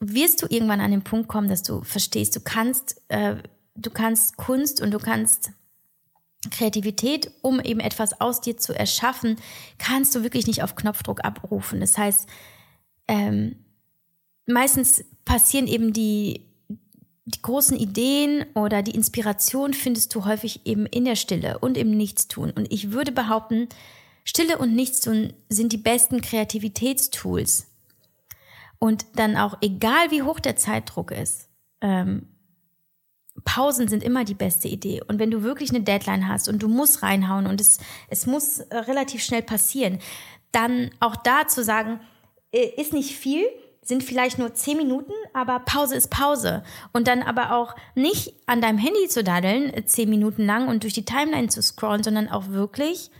[0.00, 3.36] wirst du irgendwann an den Punkt kommen, dass du verstehst, du kannst, äh,
[3.74, 5.52] du kannst Kunst und du kannst
[6.50, 9.36] Kreativität, um eben etwas aus dir zu erschaffen,
[9.78, 11.80] kannst du wirklich nicht auf Knopfdruck abrufen.
[11.80, 12.28] Das heißt,
[13.08, 13.64] ähm,
[14.44, 16.45] meistens passieren eben die,
[17.26, 21.90] die großen Ideen oder die Inspiration findest du häufig eben in der Stille und im
[21.90, 22.52] Nichtstun.
[22.52, 23.68] Und ich würde behaupten,
[24.24, 27.66] Stille und Nichtstun sind die besten Kreativitätstools.
[28.78, 31.48] Und dann auch, egal wie hoch der Zeitdruck ist,
[31.80, 32.28] ähm,
[33.44, 35.02] Pausen sind immer die beste Idee.
[35.06, 38.60] Und wenn du wirklich eine Deadline hast und du musst reinhauen und es, es muss
[38.60, 39.98] äh, relativ schnell passieren,
[40.52, 42.00] dann auch da zu sagen,
[42.52, 43.44] äh, ist nicht viel,
[43.86, 46.62] sind vielleicht nur zehn Minuten, aber Pause ist Pause.
[46.92, 50.82] Und dann aber auch nicht an deinem Handy zu daddeln, äh, zehn Minuten lang und
[50.82, 53.10] durch die Timeline zu scrollen, sondern auch wirklich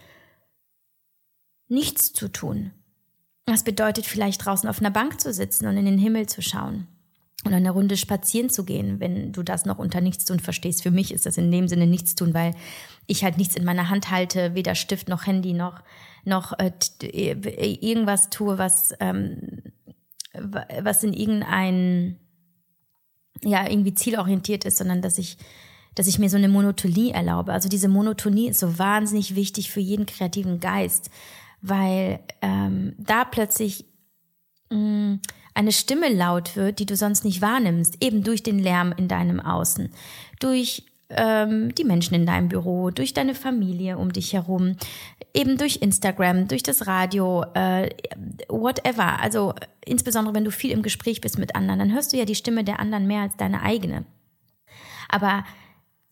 [1.68, 2.72] nichts zu tun.
[3.46, 6.88] Das bedeutet vielleicht draußen auf einer Bank zu sitzen und in den Himmel zu schauen
[7.44, 10.82] und eine Runde spazieren zu gehen, wenn du das noch unter Nichtstun verstehst.
[10.82, 12.54] Für mich ist das in dem Sinne Nichtstun, weil
[13.06, 15.82] ich halt nichts in meiner Hand halte, weder Stift noch Handy noch
[16.24, 19.62] noch äh, äh irgendwas tue, was ähm,
[20.82, 22.18] was in irgendein,
[23.42, 25.38] ja, irgendwie zielorientiert ist, sondern dass ich,
[25.94, 27.52] dass ich mir so eine Monotonie erlaube.
[27.52, 31.10] Also diese Monotonie ist so wahnsinnig wichtig für jeden kreativen Geist,
[31.62, 33.86] weil ähm, da plötzlich
[34.70, 35.20] mh, mm,
[35.54, 39.40] eine Stimme laut wird, die du sonst nicht wahrnimmst, eben durch den Lärm in deinem
[39.40, 39.90] Außen,
[40.38, 44.76] durch ähm, die Menschen in deinem Büro, durch deine Familie um dich herum,
[45.34, 47.90] eben durch Instagram, durch das Radio, äh,
[48.48, 49.20] whatever.
[49.20, 52.34] Also insbesondere wenn du viel im Gespräch bist mit anderen, dann hörst du ja die
[52.34, 54.04] Stimme der anderen mehr als deine eigene.
[55.08, 55.44] Aber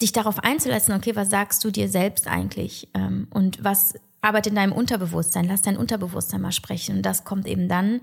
[0.01, 4.57] dich darauf einzulassen, okay, was sagst du dir selbst eigentlich ähm, und was arbeitet in
[4.57, 8.01] deinem Unterbewusstsein, lass dein Unterbewusstsein mal sprechen und das kommt eben dann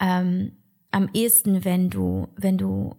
[0.00, 0.52] ähm,
[0.90, 2.94] am ehesten, wenn du, wenn du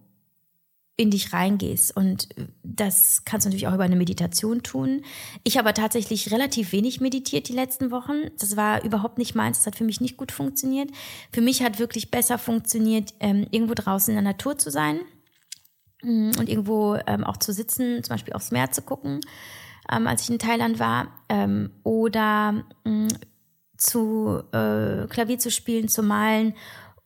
[1.00, 1.96] in dich reingehst.
[1.96, 2.28] Und
[2.62, 5.04] das kannst du natürlich auch über eine Meditation tun.
[5.46, 8.30] Ich habe tatsächlich relativ wenig meditiert die letzten Wochen.
[8.38, 9.60] Das war überhaupt nicht meins.
[9.60, 10.92] Das hat für mich nicht gut funktioniert.
[11.32, 15.00] Für mich hat wirklich besser funktioniert, ähm, irgendwo draußen in der Natur zu sein
[16.04, 19.22] mm, und irgendwo ähm, auch zu sitzen, zum Beispiel aufs Meer zu gucken,
[19.90, 21.08] ähm, als ich in Thailand war,
[21.84, 23.08] oder mm,
[23.78, 26.56] zu äh, Klavier zu spielen, zu malen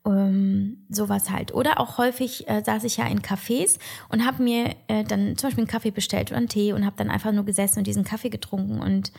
[0.06, 1.54] ähm, sowas halt.
[1.54, 5.48] Oder auch häufig äh, saß ich ja in Cafés und habe mir äh, dann zum
[5.48, 8.04] Beispiel einen Kaffee bestellt oder einen Tee und habe dann einfach nur gesessen und diesen
[8.04, 9.12] Kaffee getrunken und,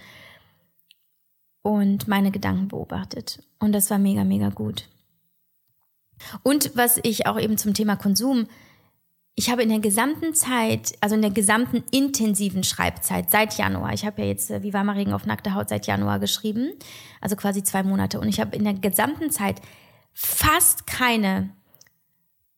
[1.62, 3.42] und meine Gedanken beobachtet.
[3.58, 4.88] Und das war mega, mega gut.
[6.42, 8.46] Und was ich auch eben zum Thema Konsum,
[9.36, 14.06] ich habe in der gesamten Zeit, also in der gesamten intensiven Schreibzeit seit Januar, ich
[14.06, 16.72] habe ja jetzt äh, Wie warmer Regen auf nackter Haut seit Januar geschrieben,
[17.20, 19.60] also quasi zwei Monate, und ich habe in der gesamten Zeit
[20.14, 21.50] fast keine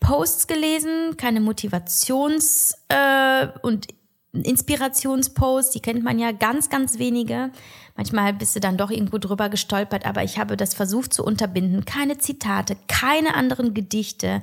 [0.00, 3.88] Posts gelesen, keine Motivations- äh, und
[4.32, 7.50] Inspirationsposts, die kennt man ja ganz, ganz wenige.
[7.96, 11.84] Manchmal bist du dann doch irgendwo drüber gestolpert, aber ich habe das versucht zu unterbinden.
[11.84, 14.42] Keine Zitate, keine anderen Gedichte,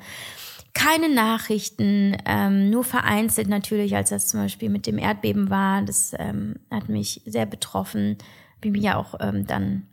[0.73, 5.83] keine Nachrichten, ähm, nur vereinzelt natürlich, als das zum Beispiel mit dem Erdbeben war.
[5.83, 8.17] Das ähm, hat mich sehr betroffen.
[8.59, 9.87] Bin mir ja auch ähm, dann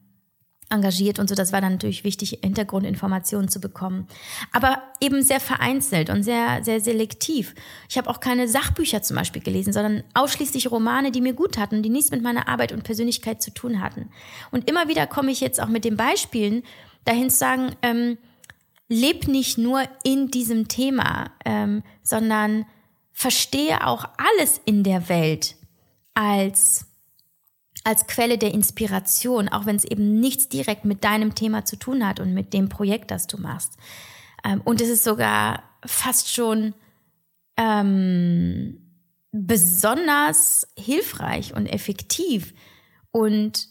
[0.70, 1.34] engagiert und so.
[1.34, 4.06] Das war dann natürlich wichtig, Hintergrundinformationen zu bekommen.
[4.52, 7.54] Aber eben sehr vereinzelt und sehr, sehr selektiv.
[7.88, 11.82] Ich habe auch keine Sachbücher zum Beispiel gelesen, sondern ausschließlich Romane, die mir gut hatten,
[11.82, 14.10] die nichts mit meiner Arbeit und Persönlichkeit zu tun hatten.
[14.50, 16.62] Und immer wieder komme ich jetzt auch mit den Beispielen
[17.04, 18.18] dahin zu sagen, ähm,
[18.88, 22.66] leb nicht nur in diesem Thema, ähm, sondern
[23.12, 25.56] verstehe auch alles in der Welt
[26.14, 26.86] als
[27.84, 32.06] als Quelle der Inspiration, auch wenn es eben nichts direkt mit deinem Thema zu tun
[32.06, 33.76] hat und mit dem Projekt, das du machst.
[34.44, 36.74] Ähm, und es ist sogar fast schon
[37.56, 38.78] ähm,
[39.32, 42.54] besonders hilfreich und effektiv
[43.12, 43.68] und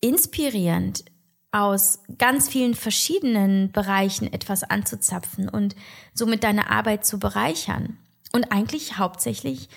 [0.00, 1.04] inspirierend
[1.52, 5.74] aus ganz vielen verschiedenen Bereichen etwas anzuzapfen und
[6.12, 7.96] somit deine Arbeit zu bereichern.
[8.32, 9.70] Und eigentlich hauptsächlich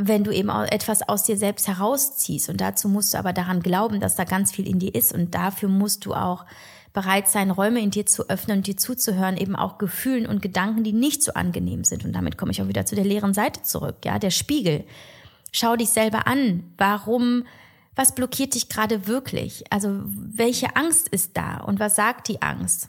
[0.00, 2.48] wenn du eben etwas aus dir selbst herausziehst.
[2.48, 5.12] Und dazu musst du aber daran glauben, dass da ganz viel in dir ist.
[5.12, 6.46] Und dafür musst du auch
[6.92, 10.84] bereit sein, Räume in dir zu öffnen und dir zuzuhören, eben auch Gefühlen und Gedanken,
[10.84, 12.04] die nicht so angenehm sind.
[12.04, 14.84] Und damit komme ich auch wieder zu der leeren Seite zurück, ja, der Spiegel.
[15.50, 16.72] Schau dich selber an.
[16.78, 17.44] Warum,
[17.96, 19.64] was blockiert dich gerade wirklich?
[19.70, 22.88] Also, welche Angst ist da und was sagt die Angst?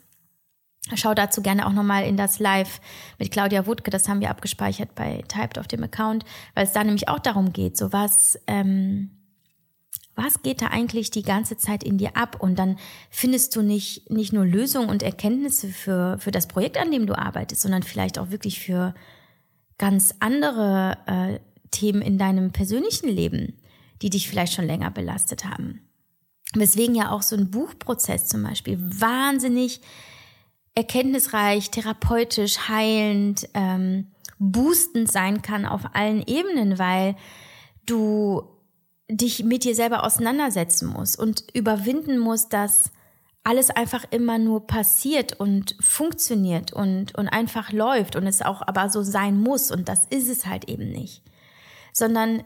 [0.95, 2.79] Schau dazu gerne auch nochmal in das Live
[3.19, 6.83] mit Claudia Wutke, das haben wir abgespeichert bei Typed auf dem Account, weil es da
[6.83, 9.11] nämlich auch darum geht, so was, ähm,
[10.15, 12.37] was geht da eigentlich die ganze Zeit in dir ab?
[12.39, 12.77] Und dann
[13.09, 17.17] findest du nicht, nicht nur Lösungen und Erkenntnisse für, für das Projekt, an dem du
[17.17, 18.93] arbeitest, sondern vielleicht auch wirklich für
[19.77, 21.39] ganz andere äh,
[21.71, 23.59] Themen in deinem persönlichen Leben,
[24.01, 25.81] die dich vielleicht schon länger belastet haben.
[26.53, 29.81] Weswegen ja auch so ein Buchprozess zum Beispiel wahnsinnig
[30.79, 37.17] erkenntnisreich, therapeutisch, heilend, ähm, boostend sein kann auf allen Ebenen, weil
[37.85, 38.43] du
[39.11, 42.91] dich mit dir selber auseinandersetzen musst und überwinden musst, dass
[43.43, 48.89] alles einfach immer nur passiert und funktioniert und, und einfach läuft und es auch aber
[48.89, 51.23] so sein muss und das ist es halt eben nicht.
[51.91, 52.43] Sondern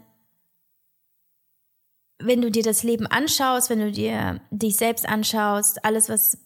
[2.18, 6.40] wenn du dir das Leben anschaust, wenn du dir dich selbst anschaust, alles, was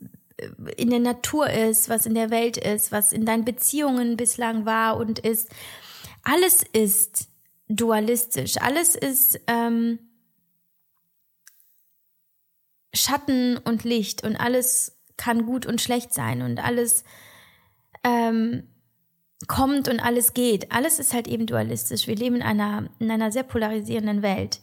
[0.77, 4.97] in der Natur ist, was in der Welt ist, was in deinen Beziehungen bislang war
[4.97, 5.49] und ist.
[6.23, 7.29] Alles ist
[7.67, 9.99] dualistisch, alles ist ähm,
[12.93, 17.03] Schatten und Licht und alles kann gut und schlecht sein und alles
[18.03, 18.63] ähm,
[19.47, 20.71] kommt und alles geht.
[20.71, 22.07] Alles ist halt eben dualistisch.
[22.07, 24.59] Wir leben in einer, in einer sehr polarisierenden Welt.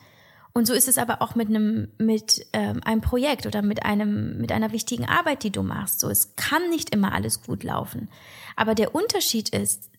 [0.56, 4.38] Und so ist es aber auch mit einem, mit ähm, einem Projekt oder mit einem,
[4.38, 5.98] mit einer wichtigen Arbeit, die du machst.
[5.98, 8.08] So, es kann nicht immer alles gut laufen.
[8.54, 9.90] Aber der Unterschied ist,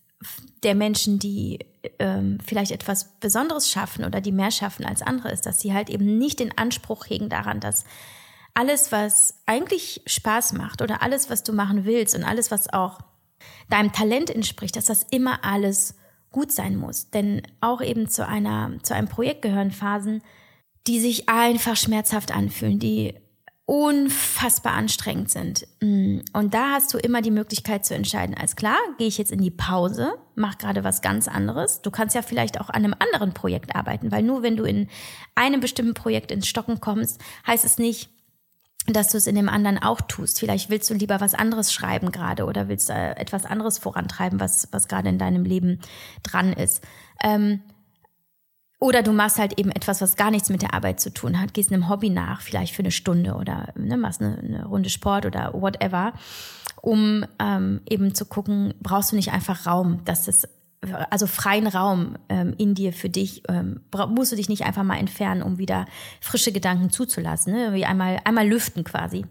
[0.64, 1.60] der Menschen, die
[2.00, 5.90] ähm, vielleicht etwas Besonderes schaffen oder die mehr schaffen als andere, ist, dass sie halt
[5.90, 7.84] eben nicht den Anspruch hegen daran, dass
[8.54, 13.00] alles, was eigentlich Spaß macht oder alles, was du machen willst und alles, was auch
[13.70, 15.96] deinem Talent entspricht, dass das immer alles
[16.32, 17.10] gut sein muss.
[17.10, 20.24] Denn auch eben zu einer, zu einem Projekt gehören Phasen,
[20.88, 23.16] die sich einfach schmerzhaft anfühlen, die
[23.66, 25.68] unfassbar anstrengend sind.
[25.82, 26.20] Mm.
[26.34, 29.42] Und da hast du immer die Möglichkeit zu entscheiden, als klar, gehe ich jetzt in
[29.42, 31.82] die Pause, mach gerade was ganz anderes.
[31.82, 34.88] Du kannst ja vielleicht auch an einem anderen Projekt arbeiten, weil nur wenn du in
[35.34, 38.10] einem bestimmten Projekt ins Stocken kommst, heißt es nicht,
[38.88, 40.40] dass du es in dem anderen auch tust.
[40.40, 44.68] Vielleicht willst du lieber was anderes schreiben gerade oder willst äh, etwas anderes vorantreiben, was,
[44.72, 45.80] was gerade in deinem Leben
[46.22, 46.84] dran ist.
[47.24, 47.62] Ähm,
[48.80, 51.54] oder du machst halt eben etwas, was gar nichts mit der Arbeit zu tun hat,
[51.54, 55.26] gehst einem Hobby nach, vielleicht für eine Stunde oder ne, machst eine, eine Runde Sport
[55.26, 56.14] oder whatever,
[56.82, 60.48] um ähm, eben zu gucken, brauchst du nicht einfach Raum, dass das
[61.10, 64.98] also freien Raum ähm, in dir für dich, ähm, musst du dich nicht einfach mal
[64.98, 65.86] entfernen, um wieder
[66.22, 67.74] frische Gedanken zuzulassen, ne?
[67.74, 69.26] wie einmal, einmal lüften quasi.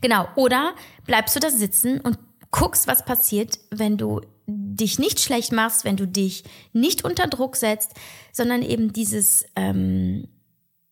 [0.00, 0.28] Genau.
[0.34, 0.74] Oder
[1.06, 2.18] bleibst du da sitzen und
[2.50, 7.56] guckst, was passiert, wenn du dich nicht schlecht machst, wenn du dich nicht unter Druck
[7.56, 7.92] setzt,
[8.32, 10.28] sondern eben dieses, ähm,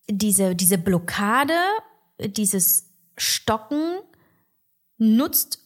[0.09, 1.57] diese, diese Blockade,
[2.19, 3.99] dieses Stocken
[4.97, 5.59] nutzt,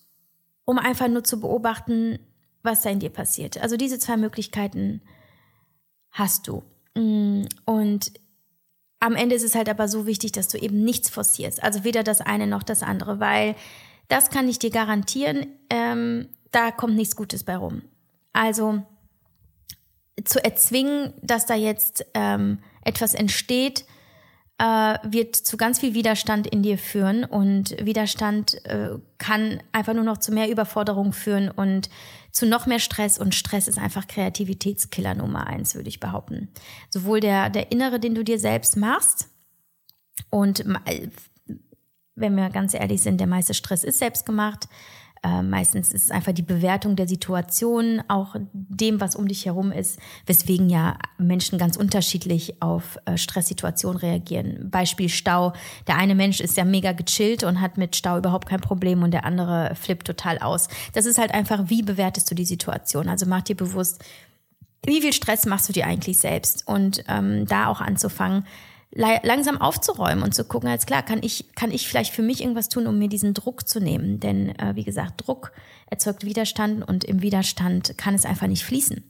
[0.66, 2.20] um einfach nur zu beobachten,
[2.62, 3.58] was da in dir passiert.
[3.58, 5.02] Also diese zwei Möglichkeiten
[6.12, 6.64] hast du.
[6.96, 8.12] Mm, und
[9.00, 11.62] am Ende ist es halt aber so wichtig, dass du eben nichts forcierst.
[11.62, 13.56] Also weder das eine noch das andere, weil
[14.08, 17.82] das kann ich dir garantieren, ähm, da kommt nichts Gutes bei rum.
[18.32, 18.84] Also
[20.24, 23.86] zu erzwingen, dass da jetzt ähm, etwas entsteht,
[24.60, 30.04] äh, wird zu ganz viel Widerstand in dir führen und Widerstand äh, kann einfach nur
[30.04, 31.90] noch zu mehr Überforderung führen und
[32.32, 36.50] zu noch mehr Stress und Stress ist einfach Kreativitätskiller Nummer eins, würde ich behaupten.
[36.90, 39.28] Sowohl der, der innere, den du dir selbst machst
[40.30, 40.64] und
[42.16, 44.68] wenn wir ganz ehrlich sind, der meiste Stress ist selbst gemacht.
[45.24, 49.72] Äh, meistens ist es einfach die Bewertung der Situation, auch dem, was um dich herum
[49.72, 54.70] ist, weswegen ja Menschen ganz unterschiedlich auf äh, Stresssituationen reagieren.
[54.70, 55.54] Beispiel Stau.
[55.88, 59.12] Der eine Mensch ist ja mega gechillt und hat mit Stau überhaupt kein Problem und
[59.12, 60.68] der andere flippt total aus.
[60.94, 63.08] Das ist halt einfach, wie bewertest du die Situation?
[63.08, 64.04] Also mach dir bewusst,
[64.86, 66.68] wie viel Stress machst du dir eigentlich selbst?
[66.68, 68.46] Und ähm, da auch anzufangen,
[68.96, 72.70] langsam aufzuräumen und zu gucken, als klar, kann ich, kann ich vielleicht für mich irgendwas
[72.70, 74.20] tun, um mir diesen Druck zu nehmen?
[74.20, 75.52] Denn äh, wie gesagt, Druck
[75.88, 79.04] erzeugt Widerstand und im Widerstand kann es einfach nicht fließen.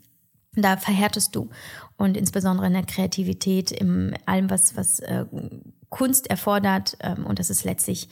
[0.55, 1.49] Da verhärtest du.
[1.97, 5.25] Und insbesondere in der Kreativität, in allem, was, was äh,
[5.89, 8.07] Kunst erfordert, ähm, und das ist letztlich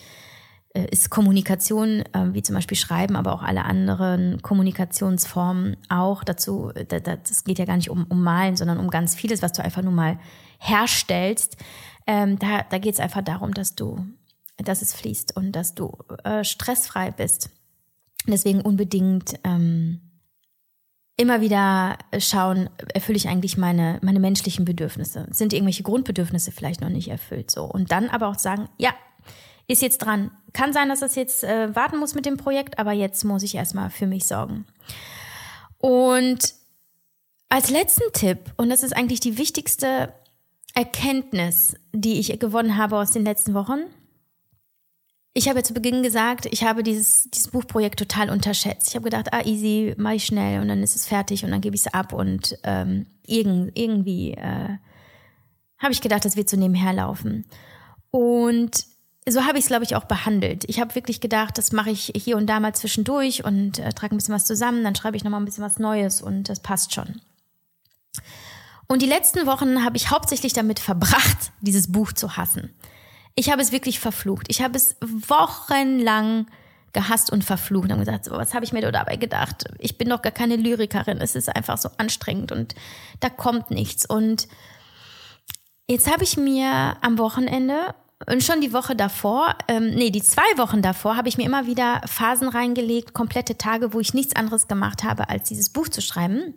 [0.73, 6.71] äh, ist Kommunikation, äh, wie zum Beispiel Schreiben, aber auch alle anderen Kommunikationsformen auch dazu.
[6.87, 9.83] Das geht ja gar nicht um, um Malen, sondern um ganz vieles, was du einfach
[9.83, 10.17] nur mal
[10.61, 11.57] herstellst.
[12.07, 14.05] Ähm, da da geht es einfach darum, dass du,
[14.57, 17.49] dass es fließt und dass du äh, stressfrei bist.
[18.27, 19.99] Deswegen unbedingt ähm,
[21.17, 25.27] immer wieder schauen, erfülle ich eigentlich meine, meine menschlichen Bedürfnisse?
[25.31, 27.51] Sind irgendwelche Grundbedürfnisse vielleicht noch nicht erfüllt?
[27.51, 27.65] So.
[27.65, 28.93] Und dann aber auch sagen, ja,
[29.67, 30.31] ist jetzt dran.
[30.53, 33.55] Kann sein, dass das jetzt äh, warten muss mit dem Projekt, aber jetzt muss ich
[33.55, 34.65] erstmal für mich sorgen.
[35.77, 36.53] Und
[37.49, 40.13] als letzten Tipp, und das ist eigentlich die wichtigste
[40.73, 43.79] Erkenntnis, die ich gewonnen habe aus den letzten Wochen.
[45.33, 48.89] Ich habe ja zu Beginn gesagt, ich habe dieses, dieses Buchprojekt total unterschätzt.
[48.89, 51.61] Ich habe gedacht, ah, easy, mache ich schnell und dann ist es fertig und dann
[51.61, 54.77] gebe ich es ab und ähm, irgend, irgendwie äh,
[55.77, 57.45] habe ich gedacht, das wird so nebenher laufen.
[58.11, 58.85] Und
[59.27, 60.65] so habe ich es, glaube ich, auch behandelt.
[60.67, 64.15] Ich habe wirklich gedacht, das mache ich hier und da mal zwischendurch und äh, trage
[64.15, 66.93] ein bisschen was zusammen, dann schreibe ich nochmal ein bisschen was Neues und das passt
[66.93, 67.21] schon.
[68.91, 72.73] Und die letzten Wochen habe ich hauptsächlich damit verbracht, dieses Buch zu hassen.
[73.35, 74.47] Ich habe es wirklich verflucht.
[74.49, 76.47] Ich habe es wochenlang
[76.91, 79.63] gehasst und verflucht und gesagt, so, was habe ich mir dabei gedacht?
[79.79, 81.19] Ich bin doch gar keine Lyrikerin.
[81.19, 82.75] Es ist einfach so anstrengend und
[83.21, 84.05] da kommt nichts.
[84.05, 84.49] Und
[85.87, 87.95] jetzt habe ich mir am Wochenende
[88.27, 91.65] und schon die Woche davor, ähm, nee, die zwei Wochen davor, habe ich mir immer
[91.65, 96.01] wieder Phasen reingelegt, komplette Tage, wo ich nichts anderes gemacht habe, als dieses Buch zu
[96.01, 96.55] schreiben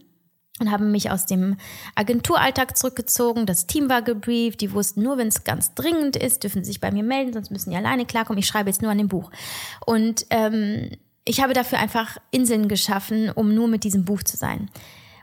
[0.60, 1.56] und haben mich aus dem
[1.96, 3.44] Agenturalltag zurückgezogen.
[3.44, 4.60] Das Team war gebrieft.
[4.60, 7.50] Die wussten nur, wenn es ganz dringend ist, dürfen sie sich bei mir melden, sonst
[7.50, 8.38] müssen die alleine klarkommen.
[8.38, 9.30] Ich schreibe jetzt nur an dem Buch.
[9.84, 10.90] Und ähm,
[11.24, 14.70] ich habe dafür einfach Inseln geschaffen, um nur mit diesem Buch zu sein.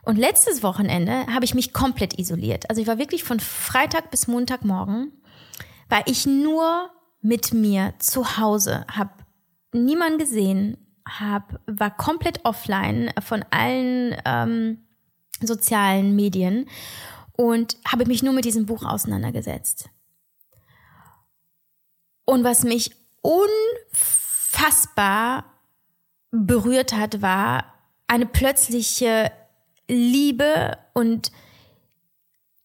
[0.04, 2.70] Und letztes Wochenende habe ich mich komplett isoliert.
[2.70, 5.12] Also ich war wirklich von Freitag bis Montagmorgen,
[5.90, 6.90] war ich nur
[7.22, 9.12] mit mir zu Hause, habe
[9.74, 10.78] niemanden gesehen,
[11.08, 14.80] hab, war komplett offline von allen ähm,
[15.48, 16.70] sozialen Medien
[17.34, 19.90] und habe mich nur mit diesem Buch auseinandergesetzt.
[22.26, 22.92] Und was mich
[24.02, 25.46] unfassbar
[26.32, 27.66] berührt hat, war
[28.08, 29.32] eine plötzliche
[29.88, 31.32] Liebe und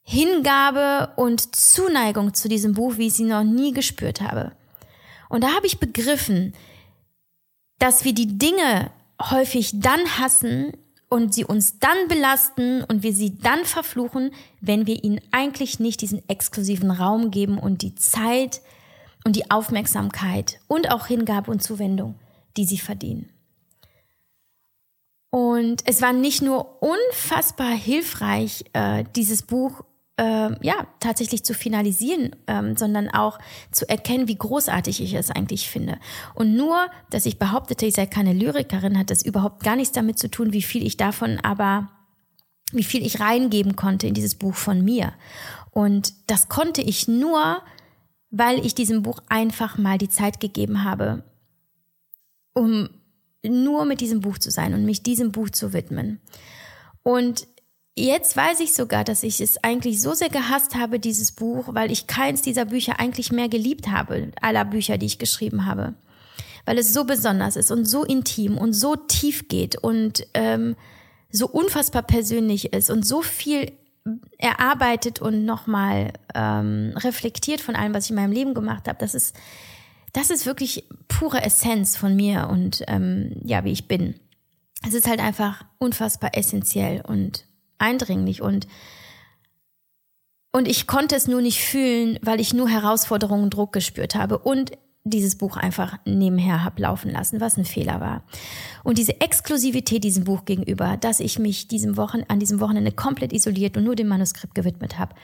[0.02, 4.52] Hingabe und Zuneigung zu diesem Buch, wie ich sie noch nie gespürt habe.
[5.28, 6.54] Und da habe ich begriffen,
[7.78, 10.76] dass wir die Dinge häufig dann hassen
[11.08, 16.00] und sie uns dann belasten und wir sie dann verfluchen, wenn wir ihnen eigentlich nicht
[16.00, 18.60] diesen exklusiven Raum geben und die Zeit
[19.24, 22.16] und die Aufmerksamkeit und auch Hingabe und Zuwendung,
[22.56, 23.30] die sie verdienen.
[25.30, 29.84] Und es war nicht nur unfassbar hilfreich, äh, dieses Buch
[30.18, 33.38] äh, ja tatsächlich zu finalisieren, ähm, sondern auch
[33.70, 35.98] zu erkennen, wie großartig ich es eigentlich finde.
[36.34, 40.18] Und nur, dass ich behauptete, ich sei keine Lyrikerin, hat das überhaupt gar nichts damit
[40.18, 41.90] zu tun, wie viel ich davon aber,
[42.72, 45.12] wie viel ich reingeben konnte in dieses Buch von mir.
[45.70, 47.62] Und das konnte ich nur,
[48.30, 51.22] weil ich diesem Buch einfach mal die Zeit gegeben habe,
[52.54, 52.88] um
[53.44, 56.20] nur mit diesem Buch zu sein und mich diesem Buch zu widmen.
[57.02, 57.46] Und
[57.98, 61.90] Jetzt weiß ich sogar, dass ich es eigentlich so sehr gehasst habe, dieses Buch, weil
[61.90, 65.94] ich keins dieser Bücher eigentlich mehr geliebt habe, aller Bücher, die ich geschrieben habe.
[66.66, 70.76] Weil es so besonders ist und so intim und so tief geht und ähm,
[71.30, 73.72] so unfassbar persönlich ist und so viel
[74.36, 78.98] erarbeitet und nochmal ähm, reflektiert von allem, was ich in meinem Leben gemacht habe.
[78.98, 79.34] Das ist,
[80.12, 84.16] das ist wirklich pure Essenz von mir und ähm, ja, wie ich bin.
[84.86, 87.46] Es ist halt einfach unfassbar essentiell und
[87.78, 88.66] eindringlich und
[90.52, 94.38] und ich konnte es nur nicht fühlen, weil ich nur Herausforderungen und Druck gespürt habe
[94.38, 94.72] und
[95.04, 98.24] dieses Buch einfach nebenher habe laufen lassen, was ein Fehler war.
[98.82, 103.32] Und diese Exklusivität diesem Buch gegenüber, dass ich mich diesem Wochen, an diesem Wochenende komplett
[103.32, 105.14] isoliert und nur dem Manuskript gewidmet habe,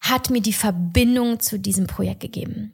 [0.00, 2.72] hat mir die Verbindung zu diesem Projekt gegeben.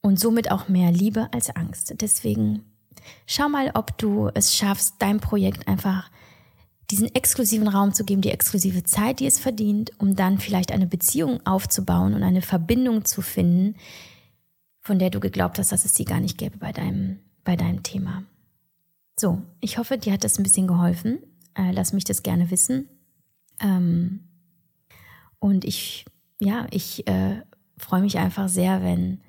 [0.00, 1.94] Und somit auch mehr Liebe als Angst.
[2.00, 2.64] Deswegen
[3.26, 6.10] schau mal, ob du es schaffst, dein Projekt einfach
[6.90, 10.86] diesen exklusiven Raum zu geben, die exklusive Zeit, die es verdient, um dann vielleicht eine
[10.86, 13.76] Beziehung aufzubauen und eine Verbindung zu finden,
[14.80, 17.82] von der du geglaubt hast, dass es sie gar nicht gäbe bei deinem, bei deinem
[17.82, 18.24] Thema.
[19.18, 21.18] So, ich hoffe, dir hat das ein bisschen geholfen.
[21.54, 22.88] Äh, lass mich das gerne wissen.
[23.60, 24.20] Ähm,
[25.40, 26.06] und ich,
[26.38, 27.42] ja, ich äh,
[27.76, 29.20] freue mich einfach sehr, wenn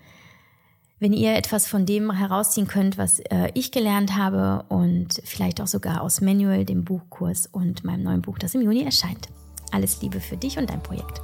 [1.00, 5.68] wenn ihr etwas von dem herausziehen könnt, was äh, ich gelernt habe und vielleicht auch
[5.68, 9.30] sogar aus Manual, dem Buchkurs und meinem neuen Buch, das im Juni erscheint.
[9.72, 11.22] Alles Liebe für dich und dein Projekt.